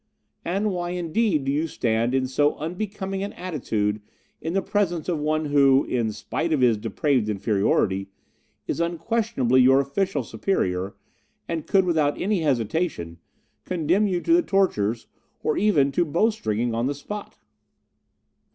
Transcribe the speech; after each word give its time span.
and 0.43 0.71
why, 0.71 0.89
indeed, 0.89 1.45
do 1.45 1.51
you 1.51 1.67
stand 1.67 2.15
in 2.15 2.25
so 2.25 2.55
unbecoming 2.55 3.21
an 3.21 3.33
attitude 3.33 4.01
in 4.41 4.53
the 4.53 4.61
presence 4.63 5.07
of 5.07 5.19
one 5.19 5.45
who, 5.45 5.85
in 5.85 6.11
spite 6.11 6.51
of 6.51 6.61
his 6.61 6.75
depraved 6.75 7.29
inferiority, 7.29 8.07
is 8.65 8.79
unquestionably 8.79 9.61
your 9.61 9.79
official 9.79 10.23
superior, 10.23 10.95
and 11.47 11.67
could, 11.67 11.85
without 11.85 12.19
any 12.19 12.39
hesitation, 12.41 13.19
condemn 13.63 14.07
you 14.07 14.19
to 14.19 14.33
the 14.33 14.41
tortures 14.41 15.05
or 15.43 15.55
even 15.55 15.91
to 15.91 16.03
bowstringing 16.03 16.73
on 16.73 16.87
the 16.87 16.95
spot? 16.95 17.37